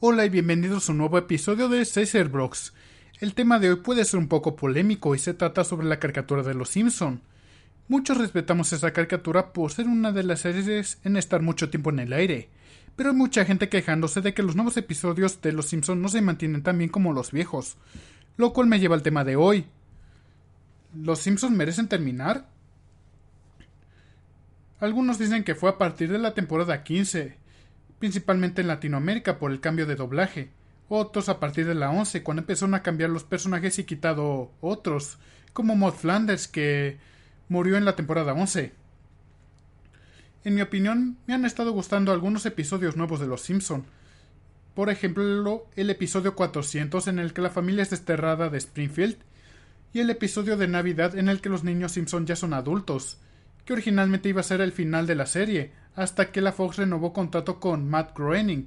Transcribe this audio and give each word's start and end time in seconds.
Hola 0.00 0.24
y 0.24 0.28
bienvenidos 0.28 0.88
a 0.88 0.92
un 0.92 0.98
nuevo 0.98 1.18
episodio 1.18 1.68
de 1.68 1.84
Caesar 1.84 2.28
Brox. 2.28 2.72
El 3.18 3.34
tema 3.34 3.58
de 3.58 3.70
hoy 3.70 3.76
puede 3.78 4.04
ser 4.04 4.20
un 4.20 4.28
poco 4.28 4.54
polémico 4.54 5.16
y 5.16 5.18
se 5.18 5.34
trata 5.34 5.64
sobre 5.64 5.88
la 5.88 5.98
caricatura 5.98 6.44
de 6.44 6.54
Los 6.54 6.68
Simpson. 6.68 7.20
Muchos 7.88 8.16
respetamos 8.16 8.72
esa 8.72 8.92
caricatura 8.92 9.52
por 9.52 9.72
ser 9.72 9.88
una 9.88 10.12
de 10.12 10.22
las 10.22 10.42
series 10.42 11.00
en 11.02 11.16
estar 11.16 11.42
mucho 11.42 11.68
tiempo 11.68 11.90
en 11.90 11.98
el 11.98 12.12
aire, 12.12 12.48
pero 12.94 13.10
hay 13.10 13.16
mucha 13.16 13.44
gente 13.44 13.68
quejándose 13.68 14.20
de 14.20 14.34
que 14.34 14.44
los 14.44 14.54
nuevos 14.54 14.76
episodios 14.76 15.42
de 15.42 15.50
Los 15.50 15.66
Simpson 15.66 16.00
no 16.00 16.08
se 16.08 16.22
mantienen 16.22 16.62
tan 16.62 16.78
bien 16.78 16.90
como 16.90 17.12
los 17.12 17.32
viejos, 17.32 17.76
lo 18.36 18.52
cual 18.52 18.68
me 18.68 18.78
lleva 18.78 18.94
al 18.94 19.02
tema 19.02 19.24
de 19.24 19.34
hoy. 19.34 19.66
¿Los 20.94 21.18
Simpsons 21.18 21.56
merecen 21.56 21.88
terminar? 21.88 22.46
Algunos 24.78 25.18
dicen 25.18 25.42
que 25.42 25.56
fue 25.56 25.70
a 25.70 25.76
partir 25.76 26.12
de 26.12 26.20
la 26.20 26.34
temporada 26.34 26.84
15, 26.84 27.47
principalmente 27.98 28.60
en 28.60 28.68
Latinoamérica 28.68 29.38
por 29.38 29.50
el 29.50 29.60
cambio 29.60 29.86
de 29.86 29.96
doblaje, 29.96 30.50
otros 30.88 31.28
a 31.28 31.38
partir 31.40 31.66
de 31.66 31.74
la 31.74 31.90
11 31.90 32.22
cuando 32.22 32.42
empezaron 32.42 32.74
a 32.74 32.82
cambiar 32.82 33.10
los 33.10 33.24
personajes 33.24 33.78
y 33.78 33.84
quitado 33.84 34.50
otros, 34.60 35.18
como 35.52 35.76
Maud 35.76 35.94
Flanders 35.94 36.48
que 36.48 36.98
murió 37.48 37.76
en 37.76 37.84
la 37.84 37.96
temporada 37.96 38.32
11. 38.32 38.72
En 40.44 40.54
mi 40.54 40.62
opinión, 40.62 41.18
me 41.26 41.34
han 41.34 41.44
estado 41.44 41.72
gustando 41.72 42.12
algunos 42.12 42.46
episodios 42.46 42.96
nuevos 42.96 43.20
de 43.20 43.26
Los 43.26 43.42
Simpson. 43.42 43.84
Por 44.74 44.88
ejemplo, 44.88 45.66
el 45.76 45.90
episodio 45.90 46.34
400 46.34 47.08
en 47.08 47.18
el 47.18 47.32
que 47.32 47.42
la 47.42 47.50
familia 47.50 47.82
es 47.82 47.90
desterrada 47.90 48.48
de 48.48 48.58
Springfield 48.58 49.16
y 49.92 50.00
el 50.00 50.10
episodio 50.10 50.56
de 50.56 50.68
Navidad 50.68 51.16
en 51.18 51.28
el 51.28 51.40
que 51.40 51.48
los 51.48 51.64
niños 51.64 51.92
Simpson 51.92 52.26
ya 52.26 52.36
son 52.36 52.54
adultos, 52.54 53.18
que 53.68 53.74
originalmente 53.74 54.30
iba 54.30 54.40
a 54.40 54.44
ser 54.44 54.62
el 54.62 54.72
final 54.72 55.06
de 55.06 55.14
la 55.14 55.26
serie, 55.26 55.72
hasta 55.94 56.32
que 56.32 56.40
la 56.40 56.52
Fox 56.52 56.78
renovó 56.78 57.12
contrato 57.12 57.60
con 57.60 57.86
Matt 57.86 58.16
Groening. 58.16 58.64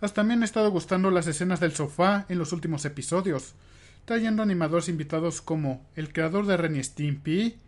Hasta 0.00 0.24
me 0.24 0.32
han 0.32 0.42
estado 0.42 0.72
gustando 0.72 1.12
las 1.12 1.28
escenas 1.28 1.60
del 1.60 1.70
sofá 1.70 2.26
en 2.28 2.36
los 2.36 2.52
últimos 2.52 2.84
episodios, 2.84 3.54
trayendo 4.06 4.42
animadores 4.42 4.88
invitados 4.88 5.40
como 5.40 5.86
el 5.94 6.12
creador 6.12 6.46
de 6.46 6.56
Ren 6.56 6.82
Stimpy, 6.82 7.60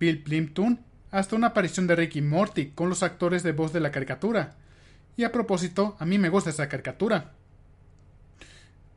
Bill 0.00 0.24
Plimpton, 0.24 0.80
hasta 1.12 1.36
una 1.36 1.46
aparición 1.46 1.86
de 1.86 1.94
Ricky 1.94 2.20
Morty 2.20 2.70
con 2.70 2.88
los 2.88 3.04
actores 3.04 3.44
de 3.44 3.52
voz 3.52 3.72
de 3.72 3.78
la 3.78 3.92
caricatura. 3.92 4.56
Y 5.16 5.22
a 5.22 5.30
propósito, 5.30 5.94
a 6.00 6.04
mí 6.04 6.18
me 6.18 6.30
gusta 6.30 6.50
esa 6.50 6.68
caricatura. 6.68 7.30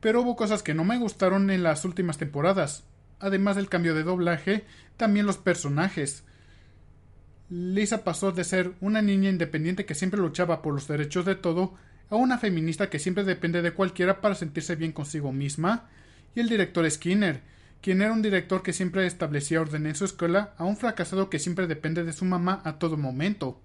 Pero 0.00 0.22
hubo 0.22 0.34
cosas 0.34 0.64
que 0.64 0.74
no 0.74 0.82
me 0.82 0.98
gustaron 0.98 1.50
en 1.50 1.62
las 1.62 1.84
últimas 1.84 2.18
temporadas. 2.18 2.82
Además 3.20 3.56
del 3.56 3.68
cambio 3.68 3.94
de 3.94 4.02
doblaje, 4.02 4.64
también 4.96 5.26
los 5.26 5.38
personajes. 5.38 6.24
Lisa 7.48 8.04
pasó 8.04 8.32
de 8.32 8.44
ser 8.44 8.72
una 8.80 9.02
niña 9.02 9.30
independiente 9.30 9.86
que 9.86 9.94
siempre 9.94 10.20
luchaba 10.20 10.62
por 10.62 10.74
los 10.74 10.88
derechos 10.88 11.24
de 11.24 11.36
todo 11.36 11.74
a 12.10 12.16
una 12.16 12.38
feminista 12.38 12.90
que 12.90 12.98
siempre 12.98 13.24
depende 13.24 13.62
de 13.62 13.72
cualquiera 13.72 14.20
para 14.20 14.34
sentirse 14.34 14.76
bien 14.76 14.92
consigo 14.92 15.32
misma, 15.32 15.88
y 16.34 16.40
el 16.40 16.48
director 16.48 16.88
Skinner, 16.90 17.40
quien 17.80 18.02
era 18.02 18.12
un 18.12 18.22
director 18.22 18.62
que 18.62 18.72
siempre 18.72 19.06
establecía 19.06 19.60
orden 19.60 19.86
en 19.86 19.94
su 19.94 20.04
escuela, 20.04 20.54
a 20.58 20.64
un 20.64 20.76
fracasado 20.76 21.30
que 21.30 21.38
siempre 21.38 21.66
depende 21.66 22.04
de 22.04 22.12
su 22.12 22.24
mamá 22.24 22.60
a 22.64 22.78
todo 22.78 22.96
momento. 22.96 23.60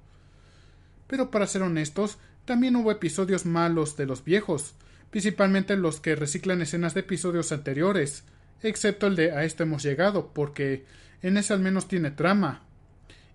Pero 1.07 1.29
para 1.29 1.47
ser 1.47 1.61
honestos, 1.61 2.17
también 2.45 2.75
hubo 2.75 2.91
episodios 2.91 3.45
malos 3.45 3.97
de 3.97 4.05
los 4.05 4.23
viejos, 4.23 4.73
principalmente 5.09 5.75
los 5.75 5.99
que 5.99 6.15
reciclan 6.15 6.61
escenas 6.61 6.93
de 6.93 7.01
episodios 7.01 7.51
anteriores, 7.51 8.23
excepto 8.63 9.07
el 9.07 9.15
de 9.15 9.31
A 9.31 9.43
esto 9.43 9.63
hemos 9.63 9.83
llegado, 9.83 10.31
porque 10.33 10.85
en 11.21 11.37
ese 11.37 11.53
al 11.53 11.59
menos 11.59 11.87
tiene 11.87 12.11
trama, 12.11 12.63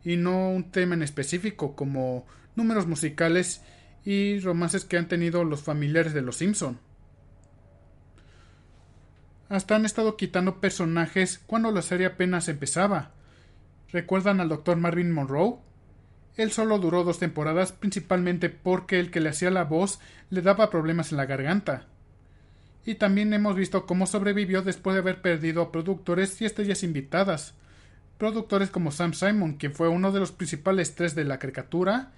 y 0.04 0.16
no 0.16 0.50
un 0.50 0.70
tema 0.70 0.94
en 0.94 1.02
específico 1.02 1.74
como 1.74 2.26
números 2.54 2.86
musicales 2.86 3.62
y 4.04 4.38
romances 4.40 4.84
que 4.84 4.96
han 4.96 5.08
tenido 5.08 5.44
los 5.44 5.62
familiares 5.62 6.14
de 6.14 6.22
los 6.22 6.36
Simpson. 6.36 6.78
Hasta 9.48 9.76
han 9.76 9.84
estado 9.84 10.16
quitando 10.16 10.60
personajes 10.60 11.40
cuando 11.46 11.70
la 11.70 11.82
serie 11.82 12.06
apenas 12.06 12.48
empezaba. 12.48 13.12
¿Recuerdan 13.92 14.40
al 14.40 14.48
Dr. 14.48 14.76
Marvin 14.76 15.12
Monroe? 15.12 15.58
Él 16.36 16.52
solo 16.52 16.78
duró 16.78 17.04
dos 17.04 17.18
temporadas 17.18 17.72
principalmente 17.72 18.50
porque 18.50 19.00
el 19.00 19.10
que 19.10 19.20
le 19.20 19.30
hacía 19.30 19.50
la 19.50 19.64
voz 19.64 20.00
le 20.30 20.42
daba 20.42 20.70
problemas 20.70 21.10
en 21.10 21.18
la 21.18 21.26
garganta. 21.26 21.86
Y 22.86 22.94
también 22.94 23.32
hemos 23.32 23.56
visto 23.56 23.84
cómo 23.84 24.06
sobrevivió 24.06 24.62
después 24.62 24.94
de 24.94 25.00
haber 25.00 25.20
perdido 25.20 25.60
a 25.60 25.72
productores 25.72 26.40
y 26.40 26.44
estrellas 26.44 26.84
invitadas, 26.84 27.52
productores 28.16 28.70
como 28.70 28.92
Sam 28.92 29.12
Simon, 29.12 29.54
quien 29.54 29.74
fue 29.74 29.88
uno 29.88 30.12
de 30.12 30.20
los 30.20 30.30
principales 30.30 30.94
tres 30.94 31.16
de 31.16 31.24
la 31.24 31.40
caricatura, 31.40 32.12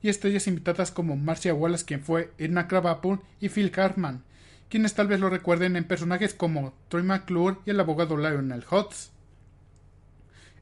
y 0.00 0.08
estrellas 0.08 0.46
invitadas 0.46 0.90
como 0.90 1.16
Marcia 1.16 1.54
Wallace, 1.54 1.84
quien 1.84 2.00
fue 2.00 2.32
Edna 2.38 2.68
Krabappel, 2.68 3.20
y 3.38 3.50
Phil 3.50 3.70
Cartman, 3.70 4.24
quienes 4.70 4.94
tal 4.94 5.08
vez 5.08 5.20
lo 5.20 5.28
recuerden 5.28 5.76
en 5.76 5.84
personajes 5.84 6.32
como 6.32 6.72
Troy 6.88 7.02
McClure 7.02 7.58
y 7.66 7.70
el 7.70 7.80
abogado 7.80 8.16
Lionel 8.16 8.64
Hutz. 8.70 9.10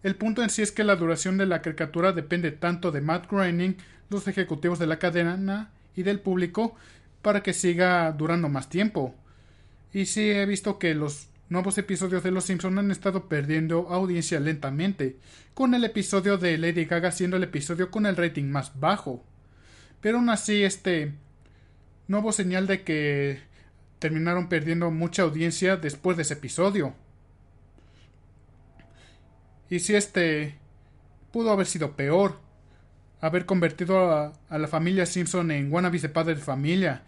El 0.02 0.16
punto 0.16 0.42
en 0.42 0.50
sí 0.50 0.62
es 0.62 0.72
que 0.72 0.82
la 0.82 0.96
duración 0.96 1.38
de 1.38 1.46
la 1.46 1.62
caricatura 1.62 2.10
depende 2.10 2.50
tanto 2.50 2.90
de 2.90 3.00
Matt 3.00 3.30
Groening, 3.30 3.76
los 4.10 4.26
ejecutivos 4.26 4.80
de 4.80 4.88
la 4.88 4.98
cadena 4.98 5.70
y 5.94 6.02
del 6.02 6.18
público 6.18 6.74
para 7.22 7.44
que 7.44 7.52
siga 7.52 8.10
durando 8.10 8.48
más 8.48 8.68
tiempo. 8.68 9.14
Y 9.92 10.06
sí 10.06 10.30
he 10.30 10.46
visto 10.46 10.78
que 10.78 10.94
los 10.94 11.28
nuevos 11.48 11.76
episodios 11.76 12.22
de 12.22 12.30
Los 12.30 12.44
Simpson 12.44 12.78
han 12.78 12.90
estado 12.90 13.28
perdiendo 13.28 13.88
audiencia 13.90 14.40
lentamente, 14.40 15.18
con 15.54 15.74
el 15.74 15.84
episodio 15.84 16.38
de 16.38 16.56
Lady 16.56 16.86
Gaga 16.86 17.12
siendo 17.12 17.36
el 17.36 17.42
episodio 17.42 17.90
con 17.90 18.06
el 18.06 18.16
rating 18.16 18.44
más 18.44 18.78
bajo. 18.80 19.22
Pero 20.00 20.18
aún 20.18 20.30
así, 20.30 20.62
este 20.62 21.12
nuevo 22.08 22.32
señal 22.32 22.66
de 22.66 22.82
que 22.82 23.40
terminaron 23.98 24.48
perdiendo 24.48 24.90
mucha 24.90 25.22
audiencia 25.22 25.76
después 25.76 26.16
de 26.16 26.22
ese 26.22 26.34
episodio. 26.34 26.94
Y 29.68 29.78
si 29.78 29.94
este 29.94 30.56
pudo 31.32 31.50
haber 31.50 31.66
sido 31.66 31.96
peor, 31.96 32.38
haber 33.20 33.46
convertido 33.46 34.10
a, 34.10 34.32
la 34.50 34.68
familia 34.68 35.06
Simpson 35.06 35.50
en 35.50 35.72
wannabes 35.72 36.02
de 36.02 36.08
de 36.08 36.36
familia, 36.36 37.04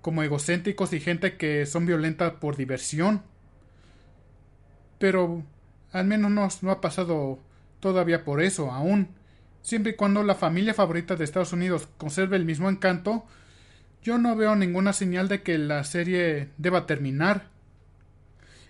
como 0.00 0.22
egocéntricos 0.22 0.92
y 0.92 1.00
gente 1.00 1.36
que 1.36 1.66
son 1.66 1.86
violentas 1.86 2.32
por 2.34 2.56
diversión 2.56 3.22
pero 4.98 5.44
al 5.92 6.06
menos 6.06 6.30
no, 6.30 6.48
no 6.62 6.70
ha 6.70 6.80
pasado 6.80 7.38
todavía 7.80 8.24
por 8.24 8.42
eso 8.42 8.70
aún. 8.70 9.08
Siempre 9.62 9.92
y 9.92 9.96
cuando 9.96 10.22
la 10.22 10.34
familia 10.34 10.74
favorita 10.74 11.16
de 11.16 11.24
Estados 11.24 11.52
Unidos 11.52 11.88
conserve 11.96 12.36
el 12.36 12.44
mismo 12.44 12.68
encanto, 12.68 13.24
yo 14.02 14.18
no 14.18 14.36
veo 14.36 14.56
ninguna 14.56 14.92
señal 14.92 15.28
de 15.28 15.42
que 15.42 15.58
la 15.58 15.84
serie 15.84 16.48
deba 16.58 16.86
terminar. 16.86 17.48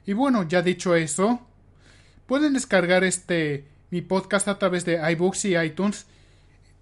Y 0.07 0.13
bueno, 0.13 0.47
ya 0.49 0.63
dicho 0.63 0.95
eso, 0.95 1.47
pueden 2.27 2.55
descargar 2.55 3.05
este 3.05 3.67
mi 3.91 4.03
podcast 4.03 4.49
a 4.49 4.59
través 4.59 4.85
de 4.85 5.01
iBooks 5.13 5.47
y 5.47 5.57
iTunes 5.57 6.07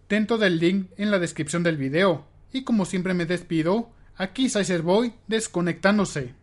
dentro 0.09 0.39
del 0.39 0.59
link 0.59 0.91
en 0.97 1.11
la 1.11 1.19
descripción 1.19 1.63
del 1.63 1.77
video. 1.77 2.27
Y 2.53 2.65
como 2.65 2.85
siempre 2.85 3.15
me 3.15 3.27
despido, 3.27 3.91
aquí 4.17 4.49
Sizer 4.49 4.83
Boy 4.83 5.15
desconectándose. 5.27 6.35